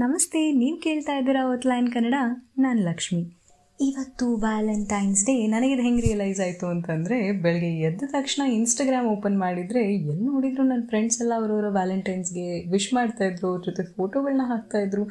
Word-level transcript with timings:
ನಮಸ್ತೆ, 0.00 0.40
ನೀವು 0.60 0.76
ಕೇಳ್ತಾ 0.84 1.12
ಇದ್ದೀರಾ 1.18 1.42
ಔಟ್ಲೈನ್ 1.50 1.86
ಕನ್ನಡ 1.92 2.16
ನಾನು 2.64 2.80
ಲಕ್ಷ್ಮಿ. 2.88 3.20
ಇವತ್ತು 3.78 4.26
ವ್ಯಾಲೆಂಟೈನ್ಸ್ 4.42 5.22
ಡೇ 5.28 5.34
ನನಗಿದು 5.52 5.82
ಹೆಂಗೆ 5.86 6.02
ರಿಯಲೈಸ್ 6.06 6.40
ಆಯಿತು 6.46 6.66
ಅಂತಂದರೆ 6.72 7.16
ಬೆಳಗ್ಗೆ 7.44 7.70
ಎದ್ದ 7.88 8.08
ತಕ್ಷಣ 8.14 8.42
ಇನ್ಸ್ಟಾಗ್ರಾಮ್ 8.56 9.08
ಓಪನ್ 9.12 9.38
ಮಾಡಿದರೆ 9.44 9.80
ಎಲ್ಲಿ 9.92 10.16
ನೋಡಿದ್ರು 10.26 10.64
ನನ್ನ 10.70 10.84
ಫ್ರೆಂಡ್ಸ್ 10.90 11.18
ಎಲ್ಲ 11.22 11.32
ಅವರವರ 11.40 11.70
ವ್ಯಾಲೆಂಟೈನ್ಸ್ಗೆ 11.78 12.46
ವಿಶ್ 12.74 12.90
ಮಾಡ್ತಾಯಿದ್ರು 12.98 13.48
ಅವ್ರ 13.50 13.62
ಜೊತೆ 13.68 13.84
ಫೋಟೋಗಳನ್ನ 13.96 14.46
ಹಾಕ್ತಾಯಿದ್ರು 14.52 15.04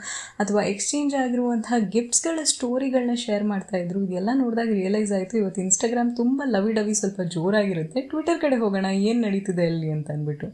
ಅಥವಾ 0.43 0.63
ಎಕ್ಸ್ಚೇಂಜ್ 0.73 1.15
ಆಗಿರುವಂತಹ 1.23 1.81
ಗಿಫ್ಟ್ಸ್ಗಳ 1.95 2.45
ಸ್ಟೋರಿಗಳನ್ನ 2.53 3.17
ಶೇರ್ 3.25 3.47
ಮಾಡ್ತಾಯಿದ್ರು 3.53 4.01
ಇದೆಲ್ಲ 4.07 4.29
ನೋಡಿದಾಗ 4.43 4.71
ರಿಯಲೈಸ್ 4.81 5.13
ಆಯಿತು, 5.19 5.35
ಇವತ್ತು 5.43 5.61
ಇನ್ಸ್ಟಾಗ್ರಾಮ್ 5.67 6.13
ತುಂಬ 6.21 6.41
ಲವಿ 6.55 6.73
ಡವಿ 6.79 6.95
ಸ್ವಲ್ಪ 7.01 7.21
ಜೋರಾಗಿರುತ್ತೆ 7.35 8.01
ಟ್ವಿಟರ್ 8.13 8.41
ಕಡೆ 8.45 8.59
ಹೋಗೋಣ, 8.65 8.87
ಏನು 9.09 9.21
ನಡೀತಿದೆ 9.27 9.67
ಅಲ್ಲಿ 9.73 9.91
ಅಂತ 9.97 10.09
ಅಂದ್ಬಿಟ್ಟು 10.17 10.49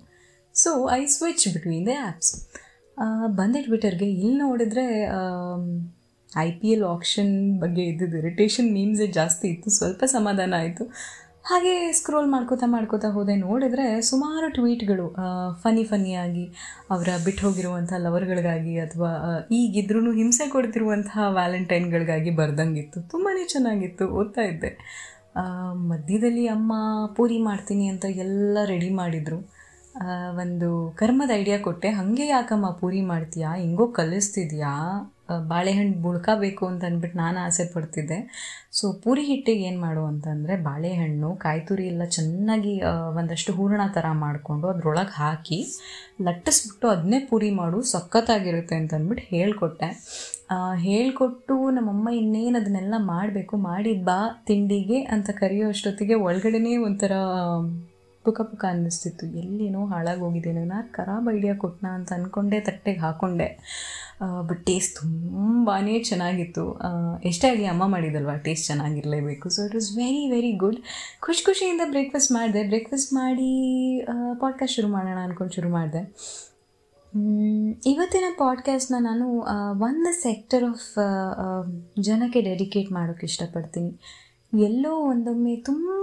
so 0.55 0.71
I 1.00 1.04
switch 1.18 1.48
between 1.55 1.86
the 1.91 2.04
apps 2.05 2.34
ಬಂದೆ 3.27 3.61
ಟ್ವಿಟರ್ಗೆ 3.61 4.07
ಇಲ್ಲಿ 4.11 4.38
ನೋಡಿದ್ರೆ 4.38 4.86
ಐ 6.38 6.52
ಪಿ 6.52 6.67
ಎಲ್ 6.71 6.84
ಆಪ್ಷನ್ 6.84 7.59
ಬಗ್ಗೆ 7.59 7.84
ಇದ್ದಿದ್ದು 7.84 8.17
ಇರಿಟೇಷನ್ 8.17 8.73
ಮೀಮ್ಸೇ 8.73 9.08
ಜಾಸ್ತಿ 9.08 9.48
ಇತ್ತು. 9.48 9.70
ಸ್ವಲ್ಪ 9.70 10.03
ಸಮಾಧಾನ 10.05 10.53
ಆಯಿತು. 10.58 10.84
ಹಾಗೆ 11.44 11.91
ಸ್ಕ್ರೋಲ್ 11.91 12.27
ಮಾಡ್ಕೋತಾ 12.27 12.66
ಮಾಡ್ಕೋತಾ 12.66 13.08
ಹೋದೆ. 13.08 13.35
ನೋಡಿದ್ರೆ 13.35 13.85
ಸುಮಾರು 14.02 14.48
ಟ್ವೀಟ್ಗಳು 14.49 15.16
ಫನಿ 15.63 15.84
ಫನಿಯಾಗಿ 15.84 16.45
ಅವರ 16.89 17.09
ಬಿಟ್ಟು 17.25 17.41
ಹೋಗಿರುವಂಥ 17.48 17.94
ಲವರ್ಗಳಿಗಾಗಿ 17.98 18.80
ಅಥವಾ 18.80 19.11
ಈಗಿದ್ರೂ 19.52 20.11
ಹಿಂಸೆ 20.11 20.47
ಕೊಡ್ತಿರುವಂತಹ 20.49 21.25
ವ್ಯಾಲೆಂಟೈನ್ಗಳಿಗಾಗಿ 21.30 22.30
ಬರ್ದಂಗಿತ್ತು. 22.31 23.02
ತುಂಬಾ 23.11 23.31
ಚೆನ್ನಾಗಿತ್ತು. 23.47 24.08
ಓದ್ತಾ 24.09 24.41
ಇದ್ದೆ. 24.41 24.72
ಮಧ್ಯದಲ್ಲಿ 25.91 26.47
ಅಮ್ಮ, 26.47 26.73
ಪೂರಿ 27.16 27.38
ಮಾಡ್ತೀನಿ 27.38 27.88
ಅಂತ 27.88 28.05
ಎಲ್ಲ 28.25 28.58
ರೆಡಿ 28.66 28.89
ಮಾಡಿದರು. 28.89 29.60
ಒಂದು 30.41 30.68
ಕರ್ಮದ 31.00 31.31
ಐಡಿಯಾ 31.36 31.58
ಕೊಟ್ಟೆ. 31.58 31.90
ಹಾಗೆ 31.90 32.26
ಯಾಕಮ್ಮ 32.27 32.68
ಪೂರಿ 32.81 33.02
ಮಾಡ್ತೀಯಾ? 33.02 33.50
ಹಿಂಗೋ 33.55 33.86
ಕಲಿಸ್ತಿದ್ಯಾ? 33.88 34.73
ಬಾಳೆಹಣ್ಣು 35.50 35.98
ಬುಳ್ಕಬೇಕು 36.02 36.64
ಅಂತ 36.67 36.84
ಅಂದ್ಬಿಟ್ಟು 36.84 37.17
ನಾನು 37.17 37.38
ಆಸೆ 37.39 37.66
ಪಡ್ತಿದ್ದೆ. 37.73 38.17
ಸೊ 38.72 38.86
ಪೂರಿ 39.03 39.23
ಹಿಟ್ಟಿಗೆ 39.25 39.64
ಏನು 39.67 39.80
ಮಾಡು 39.81 40.06
ಅಂತಂದರೆ 40.06 40.56
ಬಾಳೆಹಣ್ಣು 40.64 41.30
ಕಾಯಿ 41.36 41.61
ತುರಿ 41.61 41.86
ಎಲ್ಲ 41.88 42.06
ಚೆನ್ನಾಗಿ 42.17 42.73
ಒಂದಷ್ಟು 43.20 43.53
ಹೂರಣ 43.53 43.81
ಥರ 43.94 44.06
ಮಾಡಿಕೊಂಡು 44.25 44.67
ಅದ್ರೊಳಗೆ 44.67 45.16
ಹಾಕಿ 45.16 45.59
ಲಟ್ಟಿಸ್ಬಿಟ್ಟು 46.22 46.88
ಅದನ್ನೇ 46.88 47.20
ಪೂರಿ 47.30 47.52
ಮಾಡು, 47.52 47.80
ಸಖತ್ತಾಗಿರುತ್ತೆ 47.94 48.76
ಅಂತಂದ್ಬಿಟ್ಟು 48.76 49.26
ಹೇಳಿಕೊಟ್ಟೆ. 49.36 49.89
ಹೇಳಿಕೊಟ್ಟು 50.83 51.55
ನಮ್ಮಮ್ಮ 51.70 52.09
ಇನ್ನೇನು 52.22 52.58
ಅದನ್ನೆಲ್ಲ 52.59 52.95
ಮಾಡಬೇಕು 53.14 53.58
ಮಾಡಿ 53.70 53.94
ಬಾ 54.09 54.20
ತಿಂಡಿಗೆ 54.48 55.00
ಅಂತ 55.03 55.30
ಕರೆಯೋ 55.39 55.67
ಅಷ್ಟೊತ್ತಿಗೆ 55.70 56.16
ಒಳಗಡೆನೇ 56.28 56.78
ಒಂಥರ 56.78 57.14
ಪುಕ 58.25 58.41
ಪುಕ 58.41 58.64
ಅನ್ನಿಸ್ತಿತ್ತು. 58.69 59.25
ಎಲ್ಲಿನೋ 59.38 59.81
ಹಾಳಾಗಿ 59.86 60.22
ಹೋಗಿದ್ದೇನೆ 60.22 60.64
ನಾನು 60.66 60.88
ಖರಾಬ್ 60.94 61.27
ಐಡಿಯಾ 61.36 61.55
ಕೊಟ್ಟನ 61.55 61.88
ಅಂತ 61.88 62.11
ಅಂದ್ಕೊಂಡೆ 62.14 62.59
ತಟ್ಟೆಗೆ 62.59 63.00
ಹಾಕ್ಕೊಂಡೆ 63.00 63.47
ಬಟ್ 64.47 64.66
ಟೇಸ್ಟ್ 64.66 64.95
ತುಂಬಾ 65.00 65.77
ಚೆನ್ನಾಗಿತ್ತು. 66.03 66.66
ಎಷ್ಟೇ 67.23 67.47
ಆಗಲಿ 67.49 67.66
ಅಮ್ಮ 67.66 67.88
ಮಾಡಿದಲ್ವಾ 67.88 68.36
taste 68.38 68.67
ಚೆನ್ನಾಗಿರಲೇಬೇಕು. 68.67 69.49
So 69.49 69.66
it 69.66 69.75
was 69.75 69.89
very 69.97 70.23
very 70.31 70.52
good 70.53 70.80
ಖುಷಿ 71.19 71.44
ಖುಷಿಯಿಂದ 71.45 71.81
ಬ್ರೇಕ್ಫಾಸ್ಟ್ 71.89 72.31
ಮಾಡಿದೆ. 72.31 72.61
ಬ್ರೇಕ್ಫಾಸ್ಟ್ 72.67 73.14
ಮಾಡಿ 73.14 73.49
ಪಾಡ್ಕಾಸ್ಟ್ 74.39 74.75
ಶುರು 74.75 74.88
ಮಾಡೋಣ 74.88 75.17
ಅಂದ್ಕೊಂಡು 75.17 75.53
ಶುರು 75.53 75.69
ಮಾಡಿದೆ. 75.69 76.02
ಇವತ್ತಿನ 77.86 78.27
ಪಾಡ್ಕಾಸ್ಟ್ನ 78.38 78.95
ನಾನು 78.99 79.25
ಒಂದು 79.81 80.11
ಸೆಕ್ಟರ್ 80.23 80.64
ಆಫ್ 80.64 80.89
ಜನಕ್ಕೆ 82.02 82.42
ಡೆಡಿಕೇಟ್ 82.42 82.92
ಮಾಡೋಕ್ಕೆ 82.92 83.25
ಇಷ್ಟಪಡ್ತೀನಿ. 83.27 83.92
ಎಲ್ಲೋ 84.53 84.91
ಒಂದೊಮ್ಮೆ 84.95 85.55
ತುಂಬಾ 85.55 85.97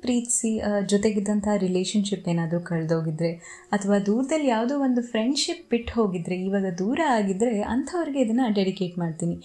ಪ್ರೀತಿಸಿ 0.00 0.60
ಜೊತೆಗಿದ್ದಂಥ 0.88 1.48
ರಿಲೇಷನ್ಶಿಪ್ 1.56 2.28
ಏನಾದರೂ 2.28 2.60
ಕಳೆದೋಗಿದ್ರೆ, 2.60 3.30
ಅಥವಾ 3.72 3.98
ದೂರದಲ್ಲಿ 3.98 4.48
ಯಾವುದೋ 4.48 4.78
ಒಂದು 4.78 5.02
ಫ್ರೆಂಡ್ಶಿಪ್ 5.02 5.70
ಬಿಟ್ಟು 5.70 5.92
ಹೋಗಿದ್ರೆ 5.92 6.36
ಇವಾಗ 6.36 6.64
ದೂರ 6.78 7.00
ಆಗಿದ್ದರೆ 7.10 7.62
ಅಂಥವ್ರಿಗೆ 7.62 8.20
ಇದನ್ನು 8.20 8.54
ಡೆಡಿಕೇಟ್ 8.54 8.98
ಮಾಡ್ತೀನಿ. 8.98 9.36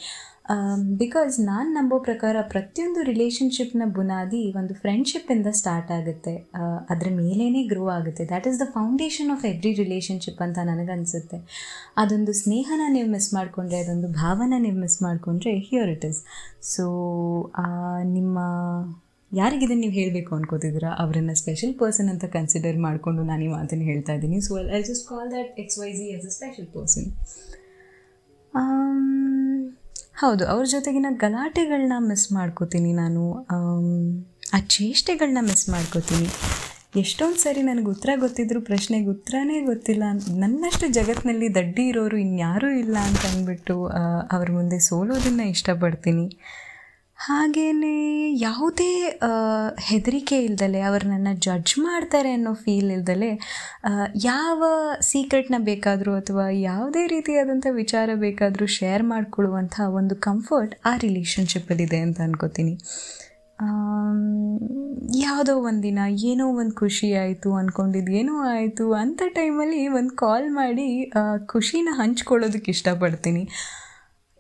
ಬಿಕಾಸ್ 1.02 1.36
ನಾನು 1.50 1.70
ನಂಬೋ 1.76 1.98
ಪ್ರಕಾರ 2.08 2.36
ಪ್ರತಿಯೊಂದು 2.54 3.02
ರಿಲೇಷನ್ಶಿಪ್ನ 3.10 3.86
ಬುನಾದಿ 3.98 4.40
ಒಂದು 4.60 4.74
ಫ್ರೆಂಡ್ಶಿಪ್ಪಿಂದ 4.84 5.50
ಸ್ಟಾರ್ಟ್ 5.60 5.92
ಆಗುತ್ತೆ. 5.98 6.34
ಅದರ 6.94 7.10
ಮೇಲೇ 7.20 7.48
ಗ್ರೋ 7.72 7.84
ಆಗುತ್ತೆ. 7.98 8.24
That 8.32 8.48
is 8.52 8.60
the 8.64 8.68
foundation 8.78 9.30
of 9.36 9.44
every 9.52 9.72
relationship 9.82 10.42
ಅಂತ 10.46 10.58
ನನಗನ್ಸುತ್ತೆ. 10.72 11.38
ಅದೊಂದು 12.04 12.34
ಸ್ನೇಹನ 12.42 12.88
ನೀವು 12.96 13.10
ಮಿಸ್ 13.16 13.30
ಮಾಡಿಕೊಂಡ್ರೆ, 13.38 13.80
ಅದೊಂದು 13.86 14.10
ಭಾವನ 14.22 14.60
ನೀವು 14.66 14.78
ಮಿಸ್ 14.86 14.98
ಮಾಡಿಕೊಂಡ್ರೆ 15.08 15.54
ಹಿಯರ್ 15.70 15.92
ಇಟ್ 15.96 16.08
ಇಸ್ 16.12 16.22
ಸೊ 16.74 16.86
ನಿಮ್ಮ 18.18 18.38
ಯಾರಿಗಿದನ್ನು 19.32 19.84
ನೀವು 19.86 19.96
ಹೇಳಬೇಕು 20.00 20.32
ಅನ್ಕೋತಿದ್ದೀರಾ? 20.40 20.92
ಅವರನ್ನು 21.04 21.36
ಸ್ಪೆಷಲ್ 21.42 21.74
ಪರ್ಸನ್ 21.82 22.10
ಅಂತ 22.14 22.26
ಕನ್ಸಿಡರ್ 22.38 22.80
ಮಾಡಿಕೊಂಡು 22.88 23.24
ನಾನು 23.32 23.44
ಈ 23.48 23.52
ಮಾತನ್ನು 23.58 23.86
ಹೇಳ್ತಾ 23.92 24.16
ಇದ್ದೀನಿ. 24.18 24.40
So 24.48 24.54
I 24.78 24.82
just 24.90 25.06
call 25.12 25.30
that 25.36 25.52
X 25.64 25.78
Y 25.84 25.92
G 26.00 26.08
S 26.18 26.28
a 26.32 26.34
special 26.40 26.70
person 26.78 27.08
ಹೌದು, 30.22 30.44
ಅವ್ರ 30.52 30.64
ಜೊತೆಗಿನ 30.74 31.10
ಗಲಾಟೆಗಳನ್ನ 31.22 31.98
ಮಿಸ್ 32.08 32.26
ಮಾಡ್ಕೋತೀನಿ 32.38 32.90
ನಾನು. 33.02 33.22
ಆ 34.56 34.58
ಚೇಷ್ಟೆಗಳನ್ನ 34.76 35.42
ಮಿಸ್ 35.50 35.64
ಮಾಡ್ಕೋತೀನಿ. 35.74 36.28
ಎಷ್ಟೊಂದು 37.02 37.40
ಸರಿ 37.44 37.62
ನನಗೆ 37.68 37.90
ಉತ್ತರ 37.94 38.12
ಗೊತ್ತಿದ್ರು, 38.24 38.60
ಪ್ರಶ್ನೆಗೆ 38.70 39.10
ಉತ್ತರನೇ 39.14 39.58
ಗೊತ್ತಿಲ್ಲ. 39.70 40.04
ನನ್ನಷ್ಟು 40.44 40.88
ಜಗತ್ತಿನಲ್ಲಿ 40.98 41.50
ದಡ್ಡಿ 41.60 41.86
ಇರೋರು 41.92 42.18
ಇನ್ಯಾರೂ 42.26 42.72
ಇಲ್ಲ 42.84 42.96
ಅಂತ 43.10 43.24
ಅಂದ್ಬಿಟ್ಟು 43.32 43.76
ಅವ್ರ 44.38 44.48
ಮುಂದೆ 44.58 44.80
ಸೋಲೋದನ್ನು 44.90 45.46
ಇಷ್ಟಪಡ್ತೀನಿ. 45.56 46.26
ಹಾಗೆಯೇ 47.20 47.96
ಯಾವುದೇ 48.40 48.92
ಹೆದರಿಕೆ 49.80 50.38
ಇಲ್ದಲೆ 50.44 50.82
ಅವರು 50.82 51.06
ನನ್ನ 51.10 51.32
ಜಡ್ಜ್ 51.46 51.74
ಮಾಡ್ತಾರೆ 51.80 52.30
ಅನ್ನೋ 52.32 52.54
ಫೀಲ್ 52.54 52.92
ಇಲ್ದಲೆ 52.92 53.30
ಯಾವ 54.24 54.60
ಸೀಕ್ರೆಟ್ನ 55.02 55.58
ಬೇಕಾದರೂ 55.70 56.12
ಅಥವಾ 56.16 56.46
ಯಾವುದೇ 56.50 57.04
ರೀತಿಯಾದಂಥ 57.08 57.68
ವಿಚಾರ 57.72 58.10
ಬೇಕಾದರೂ 58.26 58.68
ಶೇರ್ 58.78 59.04
ಮಾಡಿಕೊಳ್ಳುವಂಥ 59.04 59.76
ಒಂದು 60.00 60.18
ಕಂಫರ್ಟ್ 60.28 60.76
ಆ 60.86 60.94
ರಿಲೇಷನ್ಶಿಪ್ಪಲ್ಲಿದೆ 60.98 61.98
ಅಂತ 61.98 62.20
ಅನ್ಕೋತೀನಿ. 62.22 62.76
ಯಾವುದೋ 65.22 65.54
ಒಂದಿನ 65.70 66.00
ಏನೋ 66.32 66.46
ಒಂದು 66.62 66.76
ಖುಷಿ 66.76 67.10
ಆಯಿತು 67.24 67.50
ಅಂದ್ಕೊಂಡಿದ್ದು 67.54 68.12
ಏನೋ 68.22 68.36
ಆಯಿತು 68.54 68.86
ಅಂಥ 68.94 69.22
ಟೈಮಲ್ಲಿ 69.40 69.82
ಒಂದು 70.00 70.14
ಕಾಲ್ 70.16 70.50
ಮಾಡಿ 70.52 70.88
ಖುಷಿನ 71.46 71.90
ಹಂಚ್ಕೊಳ್ಳೋದಕ್ಕೆ 72.02 72.72
ಇಷ್ಟಪಡ್ತೀನಿ. 72.78 73.44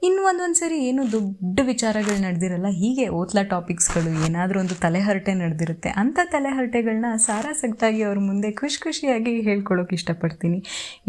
ಇನ್ನು 0.02 0.22
ಒಂದೊಂದು 0.24 0.58
ಸರಿ 0.60 0.78
ಏನು 0.90 1.02
ದೊಡ್ಡ 1.12 1.60
ವಿಚಾರಗಳು 1.70 2.18
ನಡೆದಿರಲ್ಲ, 2.26 2.70
ಹೀಗೆ 2.82 3.06
ಓತ್ಲಾ 3.20 3.42
ಟಾಪಿಕ್ಸ್ಗಳು 3.54 4.12
ಏನಾದರೂ 4.28 4.58
ಒಂದು 4.60 4.76
ತಲೆಹರಟೆ 4.84 5.34
ನಡೆದಿರುತ್ತೆ, 5.42 5.90
ಅಂಥ 6.02 6.20
ತಲೆಹರಟೆಗಳನ್ನ 6.34 7.10
ಸಾರಾಸಕ್ತಾಗಿ 7.26 8.02
ಅವ್ರ 8.04 8.20
ಮುಂದೆ 8.28 8.50
ಖುಷಿ 8.52 8.80
ಖುಷಿಯಾಗಿ 8.86 9.34
ಹೇಳ್ಕೊಳ್ಳೋಕೆ 9.48 9.96
ಇಷ್ಟಪಡ್ತೀನಿ. 10.00 10.60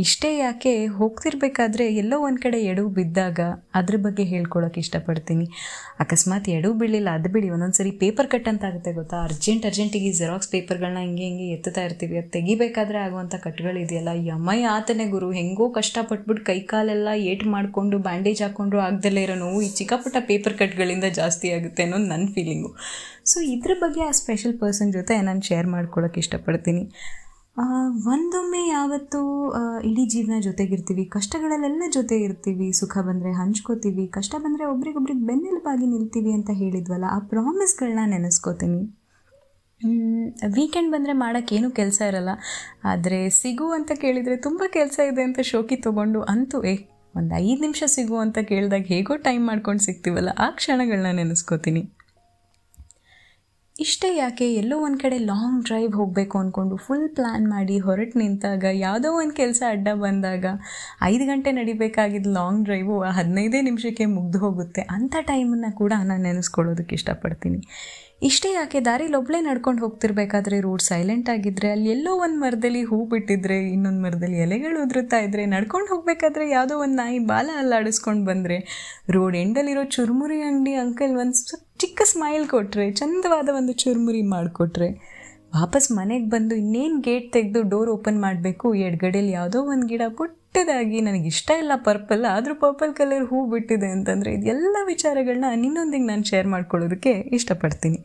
ಇಷ್ಟೇ 0.04 0.30
ಯಾಕೆ, 0.38 0.72
ಹೋಗ್ತಿರ್ಬೇಕಾದ್ರೆ 0.98 1.86
ಎಲ್ಲೋ 1.94 2.18
ಒಂದು 2.28 2.42
ಕಡೆ 2.46 2.60
ಎಡವು 2.72 2.90
ಬಿದ್ದಾಗ 2.98 3.40
ಅದ್ರ 3.80 3.96
ಬಗ್ಗೆ 4.06 4.26
ಹೇಳ್ಕೊಳ್ಳೋಕೆ 4.32 4.80
ಇಷ್ಟಪಡ್ತೀನಿ. 4.86 5.46
ಅಕಸ್ಮಾತ್ 6.02 6.46
ಎಡೂ 6.56 6.68
ಬೀಳಿಲ್ಲ. 6.80 7.08
ಅದು 7.18 7.28
ಬಿಡಿ, 7.34 7.48
ಒಂದೊಂದ್ಸರಿ 7.54 7.90
ಪೇಪರ್ 8.02 8.28
ಕಟ್ 8.32 8.48
ಅಂತ 8.52 8.62
ಆಗುತ್ತೆ 8.68 8.90
ಗೊತ್ತಾ? 8.98 9.16
ಅರ್ಜೆಂಟ್ 9.28 9.64
ಅರ್ಜೆಂಟಿಗೆ 9.70 10.10
ಜೆರಾಕ್ಸ್ 10.18 10.50
ಪೇಪರ್ಗಳನ್ನ 10.54 11.00
ಹಿಂಗೆ 11.04 11.24
ಹಿಂಗೆ 11.28 11.46
ಎತ್ತುತ್ತಾ 11.56 11.82
ಇರ್ತೀವಿ. 11.88 12.16
ಅದು 12.20 12.30
ತೆಗಿಬೇಕಾದ್ರೆ 12.36 12.98
ಆಗುವಂಥ 13.06 13.34
ಕಟ್ಗಳಿದೆಯಲ್ಲ 13.46 14.12
ಯಮಯ 14.30 14.64
ಆತನೇ 14.76 15.06
ಗುರು, 15.14 15.28
ಹೆಂಗೋ 15.40 15.66
ಕಷ್ಟಪಟ್ಬಿಟ್ಟು 15.78 16.44
ಕೈ 16.50 16.58
ಕಾಲೆಲ್ಲ 16.72 17.08
ಏಟು 17.32 17.46
ಮಾಡಿಕೊಂಡು 17.56 17.98
ಬ್ಯಾಂಡೇಜ್ 18.08 18.42
ಹಾಕ್ಕೊಂಡು 18.46 18.78
ಆಗದಲ್ಲೇ 18.86 19.24
ಇರೋ 19.28 19.38
ನೋವು 19.44 19.60
ಈ 19.68 19.70
ಚಿಕ್ಕಪುಟ್ಟ 19.80 20.16
ಪೇಪರ್ 20.32 20.56
ಕಟ್ಗಳಿಂದ 20.62 21.08
ಜಾಸ್ತಿ 21.20 21.48
ಆಗುತ್ತೆ 21.58 21.84
ಅನ್ನೋದು 21.86 22.08
ನನ್ನ 22.14 22.28
ಫೀಲಿಂಗು 22.36 22.72
ಸೊ 23.32 23.38
ಇದ್ರ 23.54 23.72
ಬಗ್ಗೆ 23.82 24.02
ಆ 24.10 24.12
ಸ್ಪೆಷಲ್ 24.22 24.54
ಪರ್ಸನ್ 24.62 24.92
ಜೊತೆ 24.98 25.16
ನಾನು 25.28 25.42
ಶೇರ್ 25.48 25.68
ಮಾಡ್ಕೊಳ್ಳೋಕೆ 25.74 26.20
ಇಷ್ಟಪಡ್ತೀನಿ. 26.24 26.84
ಒಂದೊಮ್ಮೆ 28.12 28.60
ಯಾವತ್ತೂ 28.68 29.20
ಇಡೀ 29.88 30.04
ಜೀವನ 30.12 30.36
ಜೊತೆಗಿರ್ತೀವಿ, 30.46 31.04
ಕಷ್ಟಗಳಲ್ಲೆಲ್ಲ 31.14 31.84
ಜೊತೆ 31.96 32.16
ಇರ್ತೀವಿ 32.26 32.66
ಸುಖ 32.78 32.94
ಬಂದರೆ 33.08 33.30
ಹಂಚ್ಕೋತೀವಿ, 33.40 34.04
ಕಷ್ಟ 34.16 34.34
ಬಂದರೆ 34.44 34.64
ಒಬ್ರಿಗೊಬ್ರಿಗೆ 34.74 35.24
ಬೆನ್ನೆಲುಬಾಗಿ 35.30 35.86
ನಿಲ್ತೀವಿ 35.94 36.32
ಅಂತ 36.38 36.50
ಹೇಳಿದ್ವಲ್ಲ, 36.60 37.06
ಆ 37.16 37.18
ಪ್ರಾಮಿಸ್ಗಳನ್ನ 37.32 38.04
ನೆನೆಸ್ಕೋತೀನಿ. 38.14 38.80
ವೀಕೆಂಡ್ 40.56 40.90
ಬಂದರೆ 40.94 41.14
ಮಾಡೋಕ್ಕೇನು 41.24 41.68
ಕೆಲಸ 41.80 42.00
ಇರಲ್ಲ, 42.10 42.32
ಆದರೆ 42.92 43.20
ಸಿಗು 43.40 43.68
ಅಂತ 43.78 43.92
ಕೇಳಿದರೆ 44.04 44.36
ತುಂಬ 44.46 44.62
ಕೆಲಸ 44.78 44.98
ಇದೆ 45.12 45.22
ಅಂತ 45.28 45.40
ಶೋಕಿ 45.52 45.78
ತೊಗೊಂಡು 45.86 46.22
ಅಂತೂ, 46.34 46.58
ಏ, 46.72 46.74
ಒಂದು 47.14 47.34
ಐದು 47.46 47.60
ನಿಮಿಷ 47.66 47.82
ಸಿಗು 47.96 48.18
ಅಂತ 48.24 48.38
ಕೇಳಿದಾಗ 48.50 48.86
ಹೇಗೋ 48.94 49.14
ಟೈಮ್ 49.28 49.44
ಮಾಡ್ಕೊಂಡು 49.50 49.84
ಸಿಗ್ತೀವಲ್ಲ, 49.88 50.32
ಆ 50.38 50.48
ಕ್ಷಣಗಳನ್ನ 50.58 51.12
ನೆನೆಸ್ಕೋತೀನಿ. 51.20 51.82
ಇಷ್ಟೇ 53.80 54.16
ಯಾಕೆ? 54.16 54.54
ಎಲ್ಲೋ 54.54 54.76
ಒಂದು 54.78 54.98
ಕಡೆ 54.98 55.18
ಲಾಂಗ್ 55.18 55.64
ಡ್ರೈವ್ 55.64 55.92
ಹೋಗಬೇಕು 55.92 56.38
ಅಂದ್ಕೊಂಡು 56.38 56.76
ಫುಲ್ 56.76 57.08
ಪ್ಲ್ಯಾನ್ 57.08 57.46
ಮಾಡಿ 57.48 57.78
ಹೊರಟು 57.78 58.18
ನಿಂತಾಗ 58.18 58.64
ಯಾವುದೋ 58.72 59.12
ಒಂದು 59.12 59.34
ಕೆಲಸ 59.34 59.62
ಅಡ್ಡ 59.68 59.88
ಬಂದಾಗ 59.94 60.44
ಐದು 61.02 61.24
ಗಂಟೆ 61.26 61.52
ನಡಿಬೇಕಾಗಿದ್ದ 61.52 62.26
ಲಾಂಗ್ 62.32 62.64
ಡ್ರೈವು 62.64 62.96
ಹದಿನೈದೇ 63.08 63.60
ನಿಮಿಷಕ್ಕೆ 63.60 64.04
ಮುಗ್ದು 64.04 64.38
ಹೋಗುತ್ತೆ. 64.38 64.82
ಅಂಥ 64.90 65.14
ಟೈಮನ್ನು 65.22 65.70
ಕೂಡ 65.76 65.92
ನಾನು 66.02 66.22
ನೆನೆಸ್ಕೊಳ್ಳೋದಕ್ಕೆ 66.22 66.94
ಇಷ್ಟಪಡ್ತೀನಿ. 66.94 67.60
ಇಷ್ಟೇ 68.22 68.52
ಯಾಕೆ? 68.52 68.80
ದಾರಿಲಿ 68.80 69.16
ಒಬ್ಬಳೇ 69.16 69.40
ನಡ್ಕೊಂಡು 69.40 69.80
ಹೋಗ್ತಿರ್ಬೇಕಾದ್ರೆ 69.80 70.60
ರೋಡ್ 70.60 70.82
ಸೈಲೆಂಟ್ 70.82 71.28
ಆಗಿದ್ದರೆ 71.30 71.70
ಅಲ್ಲಿ 71.70 71.90
ಎಲ್ಲೋ 71.90 72.12
ಒಂದು 72.16 72.38
ಮರದಲ್ಲಿ 72.40 72.82
ಹೂ 72.82 73.04
ಬಿಟ್ಟಿದ್ರೆ, 73.06 73.58
ಇನ್ನೊಂದು 73.70 74.02
ಮರದಲ್ಲಿ 74.02 74.36
ಎಲೆಗಳು 74.36 74.82
ಉದುರುತ್ತಾ 74.82 75.18
ಇದ್ದರೆ 75.18 75.46
ನಡ್ಕೊಂಡು 75.46 75.88
ಹೋಗಬೇಕಾದ್ರೆ 75.94 76.50
ಯಾವುದೋ 76.50 76.76
ಒಂದು 76.78 76.96
ನಾಯಿ 76.96 77.18
ಬಾಲ 77.18 77.50
ಅಲ್ಲಾಡಿಸ್ಕೊಂಡು 77.58 78.24
ಬಂದರೆ 78.26 78.58
ರೋಡ್ 79.10 79.36
ಎಂಡಲ್ಲಿರೋ 79.36 79.84
ಚುರುಮುರಿ 79.84 80.40
ಅಂಗಡಿ 80.42 80.74
ಅಂಕಲ್ 80.74 81.16
ಒಂದು 81.16 81.36
ಚಿಕ್ಕ 81.80 82.02
ಸ್ಮೈಲ್ 82.04 82.46
ಕೊಟ್ಟರೆ 82.48 82.86
ಚಂದವಾದ 82.92 83.48
ಒಂದು 83.56 83.72
ಚುರುಮುರಿ 83.72 84.22
ಮಾಡಿಕೊಟ್ರೆ, 84.22 84.88
ವಾಪಸ್ 85.58 85.86
ಮನೆಗೆ 85.92 86.26
ಬಂದು 86.30 86.54
ಇನ್ನೇನು 86.54 86.98
ಗೇಟ್ 87.00 87.28
ತೆಗೆದು 87.32 87.60
ಡೋರ್ 87.68 87.90
ಓಪನ್ 87.90 88.18
ಮಾಡಬೇಕು 88.20 88.74
ಎಡ್ಗಡೆಯಲ್ಲಿ 88.80 89.32
ಯಾವುದೋ 89.32 89.60
ಒಂದು 89.62 89.86
ಗಿಡ 89.86 90.02
ಪುಟ್ಟದಾಗಿ 90.18 91.00
ನನಗೆ 91.00 91.26
ಇಷ್ಟ 91.26 91.50
ಇಲ್ಲ 91.58 91.72
ಪರ್ಪಲ್ 91.84 92.24
ಆದರೂ 92.24 92.54
ಪರ್ಪಲ್ 92.54 92.92
ಕಲರ್ 92.94 93.24
ಹೂ 93.24 93.38
ಬಿಟ್ಟಿದೆ 93.50 93.88
ಅಂತಂದರೆ 93.90 94.32
ಇದೆಲ್ಲ 94.34 94.76
ವಿಚಾರಗಳನ್ನ 94.86 95.50
ನಿನ್ನೊಂದಿಗೆ 95.56 96.06
ನಾನು 96.06 96.24
ಶೇರ್ 96.24 96.48
ಮಾಡ್ಕೊಳ್ಳೋದಕ್ಕೆ 96.48 97.12
ಇಷ್ಟಪಡ್ತೀನಿ. 97.38 98.00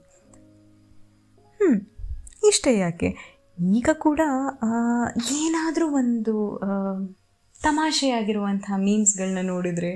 ಹ್ಞೂ 1.60 1.72
ಇಷ್ಟೇ 2.50 2.74
ಯಾಕೆ? 2.78 3.10
ಈಗ 3.78 3.90
ಕೂಡ 3.98 4.22
ಏನಾದರೂ 5.42 5.88
ಒಂದು 5.96 6.36
ತಮಾಷೆಯಾಗಿರುವಂಥ 7.66 8.66
ಮೀಮ್ಸ್ಗಳನ್ನ 8.86 9.44
ನೋಡಿದರೆ, 9.54 9.92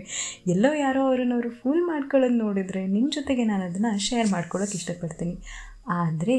ಎಲ್ಲೋ 0.53 0.71
ಯಾರೋ 0.83 1.01
ಅವರನ್ನು 1.07 1.35
ಅವರು 1.37 1.51
ಫೂಲ್ 1.61 1.81
ಮಾಡ್ಕೊಳ್ಳೋದು 1.89 2.37
ನೋಡಿದರೆ 2.45 2.83
ನಿಮ್ಮ 2.95 3.09
ಜೊತೆಗೆ 3.17 3.45
ನಾನು 3.51 3.65
ಅದನ್ನು 3.69 3.91
ಶೇರ್ 4.09 4.29
ಮಾಡ್ಕೊಳ್ಳೋಕೆ 4.35 4.77
ಇಷ್ಟಪಡ್ತೀನಿ. 4.81 5.35
ಆದರೆ 6.01 6.37